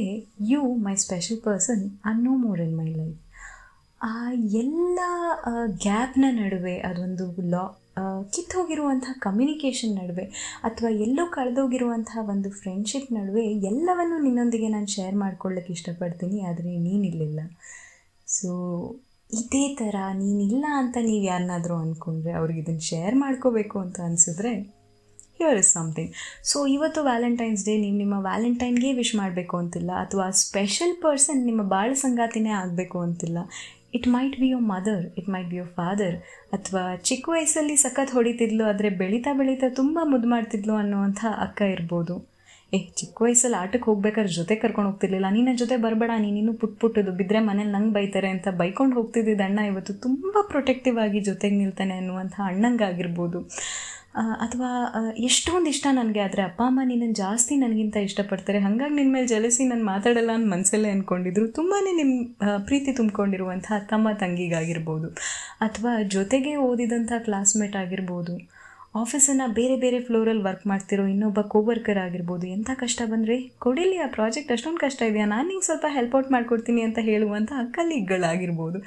you 0.53 0.61
my 0.87 0.95
special 1.05 1.41
person 1.49 1.83
are 2.09 2.13
no 2.27 2.33
more 2.45 2.63
in 2.67 2.77
my 2.81 2.89
life 3.01 3.19
ಆ 4.01 4.15
ಎಲ್ಲ 4.61 4.99
ಗ್ಯಾಪ್ನ 5.85 6.27
ನಡುವೆ, 6.41 6.77
ಅದೊಂದು 6.89 7.25
ಲಾ 7.53 7.65
ಕಿತ್ತೋಗಿರುವಂಥ 8.35 9.07
ಕಮ್ಯುನಿಕೇಷನ್ 9.25 9.95
ನಡುವೆ, 10.01 10.25
ಅಥವಾ 10.67 10.91
ಎಲ್ಲೋ 11.07 11.25
ಕಳೆದೋಗಿರುವಂತಹ 11.37 12.23
ಒಂದು 12.35 12.51
ಫ್ರೆಂಡ್ಶಿಪ್ 12.61 13.09
ನಡುವೆ, 13.17 13.45
ಎಲ್ಲವನ್ನು 13.71 14.19
ನಿನ್ನೊಂದಿಗೆ 14.27 14.69
ನಾನು 14.77 14.89
ಶೇರ್ 14.97 15.17
ಮಾಡ್ಕೊಳ್ಳೋಕ್ಕೆ 15.25 15.73
ಇಷ್ಟಪಡ್ತೀನಿ, 15.77 16.39
ಆದರೆ 16.51 16.73
ನೀನಿಲ್ಲ 16.87 17.41
ಸೊ 18.37 18.51
ಇದೇ 19.33 19.75
ಥರ 19.75 19.97
ನೀನಿಲ್ಲ 20.21 20.65
ಅಂತ 20.73 20.97
ನೀವು 21.01 21.25
ಯಾರನ್ನಾದರೂ 21.25 21.75
ಅಂದ್ಕೊಂಡ್ರೆ 21.77 22.33
ಅವ್ರಿಗೆ 22.33 22.61
ಇದನ್ನು 22.61 22.81
ಶೇರ್ 22.81 23.15
ಮಾಡ್ಕೋಬೇಕು 23.15 23.79
ಅಂತ 23.79 24.01
ಅನಿಸಿದ್ರೆ 24.01 24.53
ಹಿಯರ್ 25.39 25.59
ಇಸ್ 25.59 25.73
ಸಮಥಿಂಗ್ 25.73 26.15
ಸೊ 26.45 26.67
ಇವತ್ತು 26.67 27.03
ವ್ಯಾಲೆಂಟೈನ್ಸ್ 27.03 27.65
ಡೇ 27.65 27.77
ನೀವು 27.77 27.97
ನಿಮ್ಮ 27.97 28.15
ವ್ಯಾಲೆಂಟೈನ್ಗೆ 28.21 28.93
ವಿಶ್ 28.93 29.15
ಮಾಡಬೇಕು 29.17 29.57
ಅಂತಿಲ್ಲ 29.57 29.91
ಅಥವಾ 30.05 30.31
ಸ್ಪೆಷಲ್ 30.31 31.03
ಪರ್ಸನ್ 31.03 31.47
ನಿಮ್ಮ 31.47 31.63
ಬಾಳ 31.63 31.91
ಸಂಗಾತಿನೇ 31.95 32.51
ಆಗಬೇಕು 32.51 32.99
ಅಂತಿಲ್ಲ. 33.01 33.39
It 33.95 34.09
might 34.09 34.41
be 34.41 34.49
your 34.49 34.63
mother 34.63 35.05
it 35.19 35.29
might 35.29 35.49
be 35.51 35.57
your 35.57 35.69
father 35.69 36.17
ಅಥವಾ 36.53 36.97
ಚಿಕ್ಕ 36.97 37.29
ವಯಸ್ಸಲ್ಲಿ 37.29 37.77
ಸಖತ್ 37.77 38.13
ಹೊಡಿತಿದ್ಲು 38.13 38.65
ಆದರೆ 38.65 38.91
ಬೆಳೀತಾ 38.91 39.33
ಬೆಳೀತಾ 39.33 39.69
ತುಂಬ 39.69 39.99
ಮುದ್ದು 40.03 40.29
ಮಾಡ್ತಿದ್ಲು 40.29 40.75
ಅನ್ನೋವಂಥ 40.75 41.25
ಅಕ್ಕ 41.39 41.61
ಇರ್ಬೋದು. 41.77 42.30
ಏ, 42.73 42.79
ಚಿಕ್ಕ 42.99 43.17
ವಯಸ್ಸಲ್ಲಿ 43.25 43.57
ಆಟಕ್ಕೆ 43.61 43.87
ಹೋಗ್ಬೇಕಾದ್ರೆ 43.91 44.33
ಜೊತೆ 44.37 44.55
ಕರ್ಕೊಂಡು 44.63 44.89
ಹೋಗ್ತಿರ್ಲಿಲ್ಲ. 44.91 45.29
ನೀನ 45.37 45.51
ಜೊತೆ 45.63 45.77
ಬರಬೇಡ, 45.85 46.11
ನೀನು 46.37 46.53
ಪುಟ್ 46.61 46.77
ಪುಟ್ಟದು. 46.83 47.13
ಬಿದ್ದರೆ 47.21 47.41
ಮನೇಲಿ 47.49 47.73
ನಂಗೆ 47.77 47.95
ಬೈತಾರೆ 47.97 48.29
ಅಂತ 48.35 48.49
ಬೈಕೊಂಡು 48.61 48.95
ಹೋಗ್ತಿದ್ದಿದ್ದ 48.99 49.45
ಅಣ್ಣ 49.49 49.61
ಇವತ್ತು 49.71 49.95
ತುಂಬ 50.05 50.35
ಪ್ರೊಟೆಕ್ಟಿವ್ 50.53 50.99
ಆಗಿ 51.05 51.21
ಜೊತೆಗೆ 51.31 51.57
ನಿಲ್ತಾನೆ 51.63 51.95
ಅನ್ನುವಂಥ 52.01 52.37
ಅಣ್ಣಂಗಾಗಿರ್ಬೋದು. 52.51 53.41
ಅಥವಾ 54.45 54.69
ಎಷ್ಟೊಂದು 55.27 55.69
ಇಷ್ಟ 55.73 55.87
ನನಗೆ 55.99 56.21
ಆದರೆ 56.27 56.43
ಅಪ್ಪ, 56.47 56.61
ಅಮ್ಮ 56.69 56.81
ನಿನ್ನನ್ನು 56.85 57.17
ಜಾಸ್ತಿ 57.21 57.57
ನನಗಿಂತ 57.57 57.97
ಇಷ್ಟಪಡ್ತಾರೆ. 58.07 58.59
ಹಾಗಾಗಿ 58.65 58.95
ನಿನ್ನ 58.95 59.13
ಮೇಲೆ 59.17 59.29
ಜಲಸಿ 59.35 59.65
ನಾನು 59.73 59.85
ಮಾತಾಡಲ್ಲ 59.91 60.33
ಅಂತ 60.39 60.49
ಮನಸ್ಸಲ್ಲೇ 60.55 60.91
ಅಂದ್ಕೊಂಡಿದ್ರು 60.95 61.47
ತುಂಬಾ 61.59 61.77
ನಿಮ್ಮ 61.89 62.15
ಪ್ರೀತಿ 62.69 62.93
ತುಂಬಿಕೊಂಡಿರುವಂಥ 62.99 63.69
ತಮ್ಮ 63.93 64.13
ತಂಗಿಗಾಗಿರ್ಬೋದು. 64.23 65.11
ಅಥವಾ 65.61 65.93
ಜೊತೆಗೆ 66.17 66.55
ಓದಿದಂಥ 66.69 67.13
ಕ್ಲಾಸ್ಮೇಟ್ 67.29 67.77
ಆಗಿರ್ಬೋದು. 67.83 68.35
ಆಫೀಸನ್ನು 68.95 69.45
ಬೇರೆ 69.57 69.75
ಬೇರೆ 69.83 69.99
ಫ್ಲೋರಲ್ಲಿ 70.07 70.43
ವರ್ಕ್ 70.47 70.65
ಮಾಡ್ತಿರೋ 70.71 71.03
ಇನ್ನೊಬ್ಬ 71.11 71.41
ಕೋವರ್ಕರ್ 71.53 71.99
ಆಗಿರ್ಬೋದು, 72.05 72.45
ಎಂಥ 72.55 72.71
ಕಷ್ಟ 72.81 73.03
ಬಂದರೆ? 73.11 73.37
ಕೊಡಿಲಿ, 73.65 73.99
ಆ 74.05 74.07
ಪ್ರಾಜೆಕ್ಟ್ 74.17 74.51
ಅಷ್ಟೊಂದು 74.55 74.81
ಕಷ್ಟ 74.85 75.01
ಇದೆಯಾ? 75.11 75.27
ನಾನು 75.33 75.47
ನಿಂಗೆ 75.51 75.67
ಸ್ವಲ್ಪ 75.69 75.87
ಹೆಲ್ಪ್ 75.97 76.15
ಔಟ್ 76.19 76.31
ಮಾಡಿಕೊಡ್ತೀನಿ 76.35 76.81
ಅಂತ 76.87 76.99
ಹೇಳುವಂಥ 77.09 77.53
ಕಲೀಗ್ಗಳಾಗಿರ್ಬೋದು. 77.77 78.79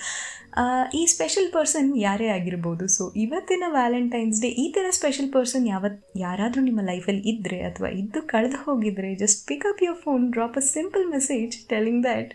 ಈ 1.00 1.04
ಸ್ಪೆಷಲ್ 1.14 1.48
ಪರ್ಸನ್ 1.56 1.88
ಯಾರೇ 2.08 2.28
ಆಗಿರ್ಬೋದು 2.38 2.88
ಸೊ 2.96 3.06
ಇವತ್ತಿನ 3.24 3.70
ವ್ಯಾಲೆಂಟೈನ್ಸ್ 3.78 4.42
ಡೇ 4.46 4.50
ಈ 4.64 4.66
ಥರ 4.76 4.86
ಸ್ಪೆಷಲ್ 5.00 5.32
ಪರ್ಸನ್ 5.38 5.66
ಯಾವತ್, 5.74 5.98
ಯಾರಾದರೂ 6.26 6.64
ನಿಮ್ಮ 6.70 6.84
ಲೈಫಲ್ಲಿ 6.92 7.24
ಇದ್ದರೆ 7.34 7.60
ಅಥವಾ 7.70 7.92
ಇದ್ದು 8.02 8.22
ಕಳೆದು 8.34 8.60
ಹೋಗಿದ್ರೆ 8.66 9.12
just 9.24 9.42
pick up 9.52 9.82
your 9.88 10.02
phone 10.08 10.26
drop 10.36 10.60
a 10.64 10.66
simple 10.76 11.08
message 11.16 11.56
telling 11.72 12.04
that 12.10 12.34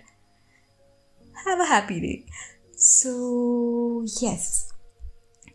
have 1.36 1.62
a 1.66 1.68
happy 1.74 2.00
day 2.06 2.14
so 2.96 3.14
yes 4.32 4.50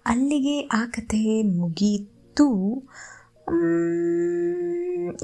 ಅಲ್ಲಿಗೆ 0.06 0.68
ಆ 0.74 0.86
ಕಥೆ 0.86 1.44
ಮುಗೀತು. 1.44 2.48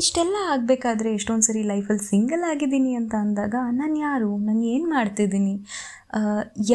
ಇಷ್ಟೆಲ್ಲ 0.02 0.36
ಆಗಬೇಕಾದ್ರೆ 0.54 1.10
ಎಷ್ಟೊಂದು 1.18 1.46
ಸರಿ 1.48 1.62
ಲೈಫಲ್ಲಿ 1.72 2.04
ಸಿಂಗಲ್ 2.12 2.44
ಆಗಿದ್ದೀನಿ 2.52 2.92
ಅಂತ 3.00 3.14
ಅಂದಾಗ, 3.24 3.56
ನಾನು 3.80 3.96
ಯಾರು? 4.08 4.30
ನಾನು 4.48 4.64
ಏನು 4.74 4.88
ಮಾಡ್ತಿದ್ದೀನಿ? 4.96 5.54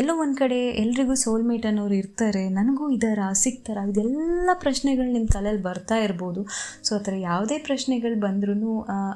ಎಲ್ಲೋ 0.01 0.13
ಒಂದು 0.23 0.37
ಕಡೆ 0.41 0.59
ಎಲ್ರಿಗೂ 0.83 1.15
ಸೋಲ್ಮೇಟ್ 1.23 1.65
ಅನ್ನೋರು 1.71 1.95
ಇರ್ತಾರೆ. 2.03 2.43
ನನಗೂ 2.59 2.85
ಇದಾರ 2.97 3.21
ಸಿಗ್ತಾರ? 3.45 3.79
ಇದೆಲ್ಲ 3.93 4.51
ಪ್ರಶ್ನೆಗಳು 4.65 5.09
ನಿಮ್ಮ 5.17 5.29
ತಲೆಯಲ್ಲಿ 5.37 5.65
ಬರ್ತಾ 5.69 5.97
ಇರ್ಬೋದು. 6.07 6.43
ಸೊ 6.87 6.93
ಆ 6.99 7.01
ಥರ 7.07 7.15
ಯಾವುದೇ 7.31 7.57
ಪ್ರಶ್ನೆಗಳು 7.69 8.19
ಬಂದ್ರೂ 8.27 8.55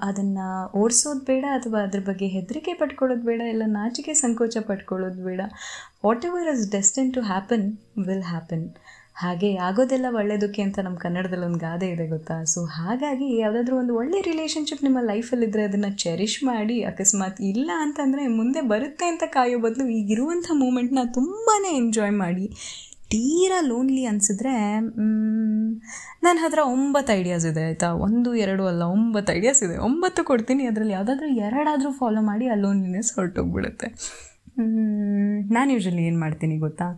ಅದನ್ನು 0.08 0.46
ಓಡಿಸೋದು 0.82 1.22
ಬೇಡ 1.30 1.44
ಅಥವಾ 1.58 1.80
ಅದ್ರ 1.88 2.00
ಬಗ್ಗೆ 2.10 2.28
ಹೆದರಿಕೆ 2.36 2.74
ಪಟ್ಕೊಳ್ಳೋದು 2.82 3.26
ಬೇಡ, 3.30 3.40
ಇಲ್ಲ 3.54 3.66
ನಾಚಿಕೆ 3.78 4.14
ಸಂಕೋಚ 4.24 4.56
ಪಟ್ಕೊಳ್ಳೋದು 4.70 5.22
ಬೇಡ. 5.28 5.40
Whatever 6.30 6.50
is 6.54 6.66
destined 6.76 7.12
to 7.18 7.22
happen 7.32 7.66
will 8.08 8.26
happen 8.32 8.66
ಹಾಗೆ 9.20 9.48
ಆಗೋದೆಲ್ಲ 9.66 10.08
ಒಳ್ಳೆಯದಕ್ಕೆ 10.18 10.60
ಅಂತ 10.66 10.78
ನಮ್ಮ 10.86 10.98
ಕನ್ನಡದಲ್ಲಿ 11.04 11.46
ಒಂದು 11.46 11.60
ಗಾದೆ 11.64 11.86
ಇದೆ 11.94 12.04
ಗೊತ್ತಾ? 12.12 12.36
ಸೊ 12.52 12.60
ಹಾಗಾಗಿ 12.76 13.28
ಯಾವುದಾದ್ರೂ 13.38 13.74
ಒಂದು 13.82 13.94
ಒಳ್ಳೆ 14.00 14.18
ರಿಲೇಷನ್ಶಿಪ್ 14.28 14.84
ನಿಮ್ಮ 14.86 15.00
ಲೈಫಲ್ಲಿದ್ದರೆ 15.10 15.62
ಅದನ್ನು 15.68 15.90
ಚೆರಿಷ್ 16.02 16.36
ಮಾಡಿ, 16.50 16.76
ಅಕಸ್ಮಾತ್ 16.90 17.40
ಇಲ್ಲ 17.52 17.70
ಅಂತಂದರೆ 17.84 18.24
ಮುಂದೆ 18.38 18.62
ಬರುತ್ತೆ 18.74 19.06
ಅಂತ 19.12 19.24
ಕಾಯೋ 19.36 19.58
ಬದಲು 19.66 19.86
ಈಗಿರುವಂಥ 19.98 20.46
ಮೂಮೆಂಟ್ನ 20.62 21.04
ತುಂಬಾ 21.18 21.56
ಎಂಜಾಯ್ 21.80 22.14
ಮಾಡಿ, 22.24 22.46
ತೀರಾ 23.12 23.58
ಲೋನ್ಲಿ 23.68 24.02
ಅನಿಸಿದ್ರೆ 24.12 24.54
ನನ್ನ 26.24 26.36
ಹತ್ರ 26.44 26.60
ಒಂಬತ್ತು 26.76 27.10
ಐಡಿಯಾಸ್ 27.18 27.46
ಇದೆ 27.50 27.62
ಆಯಿತಾ? 27.68 27.88
ಒಂದು, 28.06 28.30
ಎರಡು 28.44 28.64
ಅಲ್ಲ, 28.70 28.82
ಒಂಬತ್ತು 28.96 29.30
ಐಡಿಯಾಸ್ 29.38 29.62
ಇದೆ. 29.66 29.76
ಒಂಬತ್ತು 29.88 30.20
ಕೊಡ್ತೀನಿ, 30.30 30.64
ಅದರಲ್ಲಿ 30.70 30.94
ಯಾವುದಾದ್ರೂ 30.98 31.28
ಎರಡಾದರೂ 31.46 31.92
ಫಾಲೋ 32.00 32.22
ಮಾಡಿ 32.30 32.46
ಆ 32.54 32.56
ಲೋನ್ಲಿನೆಸ್ 32.64 33.10
ಹೊರಟೋಗ್ಬಿಡುತ್ತೆ. 33.18 33.88
ನಾನು 35.56 35.68
ಯೂಶ್ವಲಿ 35.76 36.04
ಏನು 36.10 36.20
ಮಾಡ್ತೀನಿ 36.24 36.56
ಗೊತ್ತಾ? 36.66 36.88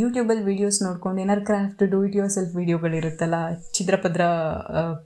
ಯೂಟ್ಯೂಬಲ್ಲಿ 0.00 0.42
ವೀಡಿಯೋಸ್ 0.48 0.82
ನೋಡ್ಕೊಂಡು 0.86 1.20
ಏನಾರು 1.22 1.42
craft 1.50 1.82
do 1.92 2.04
it 2.06 2.16
your 2.16 2.32
self 2.36 2.56
ವೀಡಿಯೋಗಳಿರುತ್ತಲ್ಲ 2.56 3.36
ಚಿತ್ರಪದ್ರ 3.76 4.22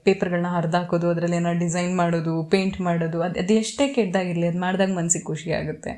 ಪೇಪರ್ಗಳನ್ನ 0.07 0.49
ಹರಿದಾಕೋದು, 0.55 1.09
ಅದರಲ್ಲಿ 1.09 1.37
ಏನಾರು 1.41 1.59
ಡಿಸೈನ್ 1.59 1.95
ಮಾಡೋದು 1.95 2.43
ಪೇಂಟ್ 2.53 2.81
ಮಾಡೋದು, 2.81 3.21
ಅದು 3.21 3.39
ಅದು 3.43 3.53
ಎಷ್ಟೇ 3.53 3.87
ಕೆಟ್ಟದಾಗಿರಲಿ, 3.87 4.47
ಅದು 4.47 4.59
ಮಾಡಿದಾಗ 4.59 4.91
ಮನಸ್ಸಿಗೆ 4.99 5.25
ಖುಷಿ 5.25 5.51
ಆಗುತ್ತೆ. 5.51 5.93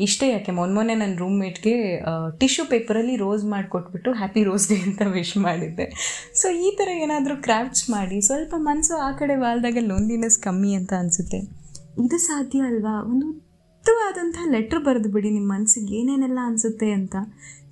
ಇಷ್ಟೇ 0.00 0.28
ಯಾಕೆ, 0.32 0.52
ಮೊನ್ನೆ 0.52 0.74
ಮೊನ್ನೆ 0.74 0.94
ನನ್ನ 0.94 1.16
ರೂಮ್ಮೇಟ್ಗೆ 1.18 1.74
ಟಿಶ್ಯೂ 2.38 2.64
ಪೇಪರಲ್ಲಿ 2.64 3.16
ರೋಸ್ 3.16 3.44
ಮಾಡಿಕೊಟ್ಬಿಟ್ಟು 3.44 4.12
ಹ್ಯಾಪಿ 4.12 4.44
ರೋಸ್ 4.44 4.68
ಡೇ 4.68 4.78
ಅಂತ 4.88 5.02
ವಿಶ್ 5.16 5.36
ಮಾಡಿದ್ದೆ. 5.36 5.88
ಸೊ 6.34 6.48
ಈ 6.66 6.70
ಥರ 6.78 6.88
ಏನಾದರೂ 7.04 7.36
ಕ್ರಾಫ್ಟ್ಸ್ 7.42 7.90
ಮಾಡಿ, 7.90 8.20
ಸ್ವಲ್ಪ 8.20 8.54
ಮನಸ್ಸು 8.70 8.96
ಆ 9.08 9.12
ಕಡೆ 9.12 9.36
ವಾಲ್ದಾಗ 9.36 9.78
ಲೋನ್ಲಿನೆಸ್ 9.80 10.38
ಕಮ್ಮಿ 10.42 10.74
ಅಂತ 10.74 10.92
ಅನಿಸುತ್ತೆ. 10.98 11.40
ಇದು 12.04 12.18
ಸಾಧ್ಯ 12.18 12.60
ಅಲ್ವಾ? 12.60 12.94
ಒಂದು 13.12 13.26
ಉತ್ತಮವಾದಂಥ 13.84 14.36
ಲೆಟ್ರ್ 14.52 14.78
ಬರೆದು 14.84 15.08
ಬಿಡಿ 15.14 15.30
ನಿಮ್ಮ 15.34 15.48
ಮನಸ್ಸಿಗೆ 15.54 15.92
ಏನೇನೆಲ್ಲ 15.98 16.38
ಅನಿಸುತ್ತೆ 16.48 16.86
ಅಂತ. 16.98 17.14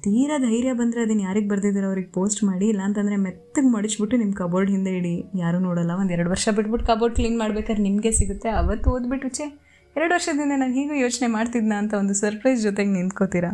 ತೀರಾ 0.04 0.36
ಧೈರ್ಯ 0.44 0.72
ಬಂದರೆ 0.80 1.00
ಅದನ್ನು 1.04 1.22
ಯಾರಿಗೆ 1.26 1.48
ಬರೆದಿದ್ದಾರೆ 1.52 1.86
ಅವ್ರಿಗೆ 1.90 2.10
ಪೋಸ್ಟ್ 2.16 2.40
ಮಾಡಿ, 2.48 2.66
ಇಲ್ಲಾಂತಂದರೆ 2.72 3.16
ಮೆತ್ತಗೆ 3.26 3.70
ಮಡಿಚ್ಬಿಟ್ಟು 3.74 4.16
ನಿಮ್ಮ 4.22 4.34
ಕಬೋರ್ಡ್ 4.40 4.70
ಹಿಂದೆ 4.74 4.92
ಇಡಿ. 4.98 5.14
ಯಾರೂ 5.42 5.58
ನೋಡೋಲ್ಲ, 5.66 5.94
ಒಂದು 6.02 6.12
ಎರಡು 6.16 6.30
ವರ್ಷ 6.34 6.46
ಬಿಟ್ಬಿಟ್ಟು 6.56 6.86
ಕಬೋರ್ಡ್ 6.90 7.14
ಕ್ಲೀನ್ 7.18 7.38
ಮಾಡ್ಬೇಕಾದ್ರೆ 7.42 7.84
ನಿಮಗೆ 7.88 8.12
ಸಿಗುತ್ತೆ. 8.18 8.50
ಅವತ್ತು 8.62 8.90
ಓದ್ಬಿಟ್ಟು 8.94 9.30
ಛೇ 9.38 9.46
ಎರಡು 9.96 10.12
ವರ್ಷದಿಂದ 10.16 10.50
ನಾನು 10.64 10.74
ಹೀಗೂ 10.78 10.96
ಯೋಚನೆ 11.04 11.30
ಮಾಡ್ತಿದ್ನ 11.36 11.72
ಅಂತ 11.82 11.94
ಒಂದು 12.02 12.16
ಸರ್ಪ್ರೈಸ್ 12.22 12.60
ಜೊತೆಗೆ 12.68 12.92
ನಿಂತ್ಕೋತೀರಾ? 12.98 13.52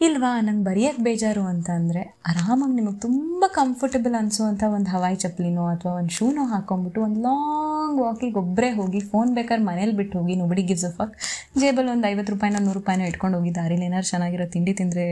ಇಲ್ವಾ? 0.00 0.28
ನಂಗೆ 0.40 0.64
ಬರೆಯೋಕ್ಕೆ 0.64 1.02
ಬೇಜಾರು 1.02 1.42
ಅಂತ 1.44 1.68
ಅಂದರೆ 1.70 2.02
ಆರಾಮಾಗಿ 2.26 2.74
ನಿಮಗೆ 2.74 2.98
ತುಂಬ 3.00 3.44
ಕಂಫರ್ಟಬಲ್ 3.54 4.14
ಅನಿಸುವಂಥ 4.14 4.62
ಒಂದು 4.76 4.88
ಹವಾಯಿ 4.90 5.16
ಚಪ್ಪಲಿನೋ 5.16 5.64
ಅಥವಾ 5.66 5.92
ಒಂದು 5.92 6.10
ಶೂನೋ 6.10 6.44
ಹಾಕೊಂಡ್ಬಿಟ್ಟು 6.44 7.00
ಒಂದು 7.02 7.20
ಲಾಂಗ್ 7.20 8.00
ವಾಕಿಗೆ 8.00 8.38
ಒಬ್ಬರೇ 8.38 8.70
ಹೋಗಿ 8.70 9.00
ಫೋನ್ 9.10 9.34
ಬೇಕಾದ್ರೆ 9.34 9.64
ಮನೇಲಿ 9.64 9.96
ಬಿಟ್ಟು 9.96 10.18
ಹೋಗಿ 10.18 10.36
ನೋಬಡಿ 10.36 10.62
ಗಿವ್ಸ್ 10.62 10.84
ಅ 10.84 10.92
ಫಕ್ 10.96 11.14
ಜೇಬಲ್ಲಿ 11.60 11.92
ಒಂದು 11.92 12.08
ಐವತ್ತು 12.08 12.32
ರೂಪಾಯಿನ 12.32 12.58
ನೂರು 12.60 12.78
ರೂಪಾಯಿನೋ 12.78 13.06
ಇಟ್ಕೊಂಡು 13.06 13.38
ಹೋಗಿ 13.38 13.54
ದಾರಿಲಿ 13.54 13.84
ಏನಾದ್ರು 13.84 14.10
ಚೆನ್ನಾಗಿರೋ 14.10 14.46
ತಿಂಡಿ 14.52 14.74
ತಿಂದರೆ 14.74 15.06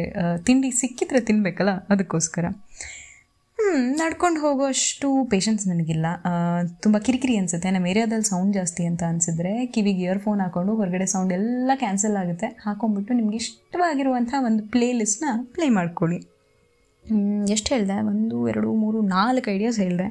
ತಿಂಡಿ 0.47 0.71
ಸಿಕ್ಕಿದ್ರೆ 0.80 1.21
ತಿನ್ನಬೇಕಲ್ಲ 1.21 1.75
ಅದಕ್ಕೋಸ್ಕರ. 1.90 2.45
ನಡ್ಕೊಂಡು 3.77 4.41
ಹೋಗೋಷ್ಟು 4.41 5.25
ಪೇಷನ್ಸ್ 5.31 5.69
ನನಗಿಲ್ಲ. 5.69 6.07
ತುಂಬ 6.81 6.99
ಕಿರಿಕಿರಿ 6.99 7.37
ಅನಿಸುತ್ತೆ. 7.37 7.71
ನಮ್ಮ 7.71 7.87
ಏರಿಯಾದಲ್ಲಿ 7.87 8.25
ಸೌಂಡ್ 8.25 8.55
ಜಾಸ್ತಿ 8.55 8.85
ಅಂತ 8.85 9.03
ಅನಿಸಿದ್ರೆ 9.09 9.67
ಕಿವಿಗೆ 9.67 10.03
ಇಯರ್ಫೋನ್ 10.03 10.41
ಹಾಕೊಂಡು 10.41 10.75
ಹೊರಗಡೆ 10.75 11.07
ಸೌಂಡ್ 11.07 11.33
ಎಲ್ಲ 11.33 11.71
ಕ್ಯಾನ್ಸಲ್ 11.75 12.17
ಆಗುತ್ತೆ. 12.17 12.47
ಹಾಕೊಂಡ್ಬಿಟ್ಟು 12.47 13.15
ನಿಮ್ಗೆ 13.15 13.37
ಇಷ್ಟವಾಗಿರುವಂಥ 13.37 14.35
ಒಂದು 14.39 14.69
ಪ್ಲೇ 14.69 14.93
ಲಿಸ್ಟ್ನ 14.93 15.29
ಪ್ಲೇ 15.43 15.69
ಮಾಡ್ಕೊಳ್ಳಿ. 15.69 16.17
ಎಷ್ಟು 17.51 17.75
ಹೇಳಿದೆ? 17.75 18.07
ಒಂದು, 18.07 18.49
ಎರಡು, 18.49 18.75
ಮೂರು, 18.75 19.01
ನಾಲ್ಕು 19.01 19.51
ಐಡಿಯಾಸ್ 19.51 19.79
ಹೇಳಿದೆ. 19.79 20.09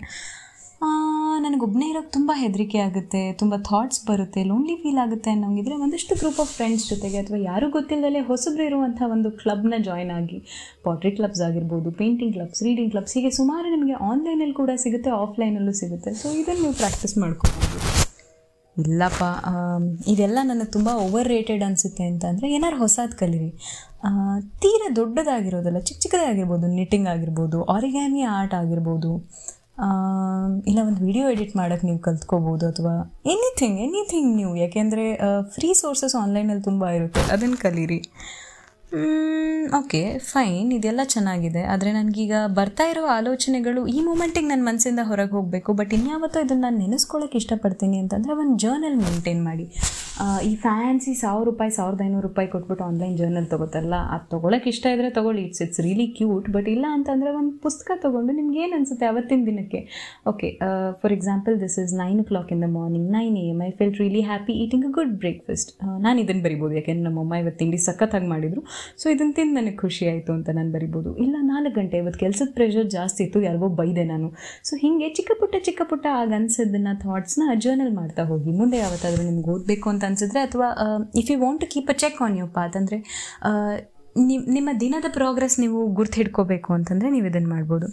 ನನಗೊಬ್ಬನೇ 1.44 1.86
ಇರೋಕ್ಕೆ 1.92 2.12
ತುಂಬ 2.16 2.32
ಹೆದರಿಕೆ 2.42 2.80
ಆಗುತ್ತೆ, 2.86 3.22
ತುಂಬ 3.40 3.56
ಥಾಟ್ಸ್ 3.70 4.02
ಬರುತ್ತೆ 4.10 4.42
ಲೋನ್ಲಿ 4.50 4.76
ಫೀಲ್ 4.82 5.00
ಆಗುತ್ತೆ 5.04 5.30
ಅನ್ನೋಂಗಿದ್ರೆ 5.36 5.76
ಒಂದಷ್ಟು 5.86 6.14
ಗ್ರೂಪ್ 6.20 6.40
ಆಫ್ 6.44 6.52
ಫ್ರೆಂಡ್ಸ್ 6.58 6.86
ಜೊತೆಗೆ 6.92 7.18
ಅಥವಾ 7.22 7.40
ಯಾರೂ 7.50 7.68
ಗೊತ್ತಿಲ್ಲದಲ್ಲೇ 7.76 8.22
ಹೊಸಬ್ರು 8.30 8.64
ಇರುವಂಥ 8.70 9.00
ಒಂದು 9.16 9.30
ಕ್ಲಬ್ನ 9.42 9.78
ಜಾಯ್ನ್ 9.88 10.12
ಆಗಿ 10.18 10.40
ಪಾಟ್ರಿ 10.86 11.12
ಕ್ಲಬ್ಸ್ 11.18 11.42
ಆಗಿರ್ಬೋದು 11.48 11.92
ಪೇಂಟಿಂಗ್ 12.02 12.34
ಕ್ಲಬ್ಸ್ 12.38 12.62
ರೀಡಿಂಗ್ 12.68 12.92
ಕ್ಲಬ್ಸ್ 12.96 13.16
ಹೀಗೆ 13.18 13.32
ಸುಮಾರು 13.40 13.68
ನಿಮಗೆ 13.76 13.96
ಆನ್ಲೈನಲ್ಲಿ 14.10 14.56
ಕೂಡ 14.62 14.72
ಸಿಗುತ್ತೆ 14.86 15.12
ಆಫ್ಲೈನಲ್ಲೂ 15.24 15.74
ಸಿಗುತ್ತೆ. 15.82 16.14
ಸೊ 16.22 16.28
ಇದನ್ನು 16.42 16.64
ನೀವು 16.66 16.78
ಪ್ರಾಕ್ಟೀಸ್ 16.84 17.16
ಮಾಡ್ಕೋಬೋದು. 17.24 17.66
ಇಲ್ಲಪ್ಪ 18.78 19.24
ಇದೆಲ್ಲ 20.14 20.40
ನನಗೆ 20.52 20.72
ತುಂಬ 20.78 20.90
ಓವರ್ 21.04 21.30
ರೇಟೆಡ್ 21.36 21.64
ಅನಿಸುತ್ತೆ 21.68 22.04
ಅಂತಂದರೆ 22.12 22.48
ಏನಾರು 22.58 22.78
ಹೊಸದು 22.84 23.16
ಕಲೀರಿ. 23.22 23.52
ತೀರಾ 24.64 24.88
ದೊಡ್ಡದಾಗಿರೋದಲ್ಲ 25.00 25.80
ಚಿಕ್ಕ 25.88 26.02
ಚಿಕ್ಕದಾಗಿರ್ಬೋದು 26.04 26.68
ನಿಟ್ಟಿಂಗ್ 26.80 27.08
ಆಗಿರ್ಬೋದು 27.14 27.60
ಆರಿಗ್ಯಾಮಿ 27.76 28.22
ಆರ್ಟ್ 28.38 28.56
ಆಗಿರ್ಬೋದು 28.60 29.12
ಇಲ್ಲ, 30.70 30.80
ಒಂದು 30.90 31.02
ವಿಡಿಯೋ 31.08 31.26
ಎಡಿಟ್ 31.34 31.54
ಮಾಡೋಕ್ಕೆ 31.60 31.86
ನೀವು 31.88 32.00
ಕಲ್ತ್ಕೋಬೋದು 32.08 32.66
ಅಥವಾ 32.72 32.94
ಎನಿಥಿಂಗ್ 33.34 33.78
ಎನಿಥಿಂಗ್ 33.86 34.32
ನೀವು 34.40 34.54
ಯಾಕೆಂದರೆ 34.64 35.06
ಫ್ರೀ 35.56 35.70
ಸೋರ್ಸಸ್ 35.82 36.16
ಆನ್ಲೈನಲ್ಲಿ 36.24 36.66
ತುಂಬ 36.70 36.90
ಇರುತ್ತೆ. 36.98 37.24
ಅದನ್ನು 37.36 37.58
ಕಲೀರಿ. 37.66 38.00
ಓಕೆ 39.80 40.02
ಫೈನ್ 40.32 40.70
ಇದೆಲ್ಲ 40.76 41.02
ಚೆನ್ನಾಗಿದೆ. 41.14 41.62
ಆದರೆ 41.72 41.90
ನನಗೀಗ 42.00 42.34
ಬರ್ತಾ 42.60 42.86
ಇರೋ 42.92 43.04
ಆಲೋಚನೆಗಳು 43.18 43.82
ಈ 43.96 43.98
ಮೂಮೆಂಟಿಗೆ 44.10 44.48
ನನ್ನ 44.52 44.66
ಮನಸ್ಸಿಂದ 44.70 45.02
ಹೊರಗೆ 45.10 45.34
ಹೋಗಬೇಕು. 45.38 45.70
ಬಟ್ 45.80 45.94
ಇನ್ಯಾವತ್ತೋ 45.98 46.42
ಇದನ್ನು 46.46 46.66
ನಾನು 46.68 46.80
ನೆನೆಸ್ಕೊಳ್ಳೋಕೆ 46.84 47.38
ಇಷ್ಟಪಡ್ತೀನಿ 47.42 47.98
ಅಂತಂದರೆ 48.04 48.36
ಒಂದು 48.44 48.56
ಜರ್ನಲ್ 48.66 48.98
ಮೇಂಟೈನ್ 49.06 49.42
ಮಾಡಿ. 49.50 49.68
ಈ 50.50 50.52
ಫ್ಯಾನ್ಸಿ 50.64 51.12
ಸಾವಿರ 51.22 51.44
ರೂಪಾಯಿ, 51.50 51.72
ಸಾವಿರದ 51.78 52.02
ಐನೂರು 52.06 52.24
ರೂಪಾಯಿ 52.28 52.48
ಕೊಟ್ಬಿಟ್ಟು 52.54 52.84
ಆನ್ಲೈನ್ 52.88 53.14
ಜರ್ನಲ್ 53.20 53.48
ತೊಗೋತಾರಲ್ಲ, 53.52 53.98
ಅದು 54.14 54.26
ತೊಗೊಳಕ್ಕೆ 54.34 54.70
ಇಷ್ಟ 54.74 54.86
ಇದ್ದರೆ 54.94 55.10
ತೊಗೊಳ್ಳಿ. 55.18 55.42
It's 55.48 55.62
it's 55.66 55.82
really 55.86 56.08
cute 56.18 56.48
but 56.56 56.70
ಇಲ್ಲ 56.74 56.86
ಅಂತಂದರೆ 56.98 57.32
ಒಂದು 57.40 57.54
ಪುಸ್ತಕ 57.66 57.90
ತೊಗೊಂಡು 58.06 58.32
ನಿಮ್ಗೆ 58.40 58.60
ಏನು 58.66 58.74
ಅನಿಸುತ್ತೆ 58.78 59.06
ಅವತ್ತಿನ 59.12 59.44
ದಿನಕ್ಕೆ? 59.50 59.82
Okay 60.32 60.50
for 61.02 61.14
example 61.18 61.56
this 61.64 61.78
is 61.84 61.94
nine 62.04 62.20
o'clock 62.32 62.52
in 62.56 62.62
the 62.66 62.70
morning 62.78 63.10
nine 63.18 63.36
A 63.44 63.46
M 63.52 63.60
I 63.68 63.70
feel 63.82 63.94
really 64.02 64.24
happy 64.32 64.56
eating 64.64 64.88
a 64.90 64.92
good 64.98 65.14
breakfast 65.24 65.72
ನಾನು 66.06 66.18
ಇದನ್ನು 66.24 66.44
ಬರಿಬೋದು, 66.48 66.74
ಯಾಕೆಂದ್ರೆ 66.80 67.06
ನಮ್ಮಮ್ಮ 67.10 67.42
ಇವತ್ತು 67.44 67.60
ತಿಂಡಿ 67.62 67.80
ಸಖತ್ತಾಗಿ 67.88 68.30
ಮಾಡಿದರು. 68.34 68.64
ಸೊ 69.04 69.06
ಇದನ್ನು 69.16 69.36
ತಿಂದು 69.40 69.56
ನನಗೆ 69.60 69.78
ಖುಷಿ 69.84 70.04
ಆಯಿತು 70.14 70.34
ಅಂತ 70.38 70.50
ನಾನು 70.60 70.74
ಬರಿಬೋದು. 70.78 71.12
ಇಲ್ಲ, 71.28 71.36
ನಾಲ್ಕು 71.52 71.76
ಗಂಟೆ 71.80 71.98
ಇವತ್ತು 72.04 72.22
ಕೆಲಸದ 72.26 72.50
ಪ್ರೆಷರ್ 72.58 72.90
ಜಾಸ್ತಿ 72.98 73.22
ಇತ್ತು, 73.28 73.42
ಯಾರಿಗೋ 73.48 73.72
ಬೈದೆ 73.82 74.06
ನಾನು. 74.14 74.30
ಸೊ 74.70 74.74
ಹೀಗೆ 74.86 75.10
ಚಿಕ್ಕ 75.20 75.32
ಪುಟ್ಟ 75.44 75.56
ಚಿಕ್ಕ 75.70 75.82
ಪುಟ್ಟ 75.94 76.08
ಆಗ 76.22 76.32
ಅನ್ಸಿದ್ದನ್ನ 76.42 76.94
ಥಾಟ್ಸ್ನ 77.06 77.44
ಜರ್ನಲ್ 77.66 77.94
ಮಾಡ್ತಾ 78.02 78.26
ಹೋಗಿ. 78.34 78.52
ಮುಂದೆ 78.62 78.80
ಯಾವತ್ತಾದರೂ 78.86 79.24
ನಿಮ್ಗೆ 79.32 79.50
ಓದಬೇಕು 79.56 79.88
ಅಂತ 79.94 80.04
ಅನ್ಸಿದ್ರೆ 80.10 80.42
ಅಥವಾ 80.48 80.70
if 81.22 81.30
you 81.34 81.38
want 81.46 81.62
to 81.66 81.70
keep 81.76 81.92
a 81.94 81.98
check 82.04 82.18
on 82.28 82.36
your 82.40 82.50
path 82.58 82.78
ಅಂದರೆ 82.82 83.00
ನಿಮ್ಮ 84.56 84.70
ದಿನದ 84.84 85.08
ಪ್ರೋಗ್ರೆಸ್ 85.20 85.56
ನೀವು 85.64 85.80
ಗುರ್ತು 85.98 86.18
ಹಿಡ್ಕೋಬೇಕು 86.22 86.70
ಅಂತಂದರೆ 86.78 87.08
ನೀವು 87.16 87.28
ಇದನ್ನು 87.32 87.50
ಮಾಡ್ಬೋದು. 87.56 87.88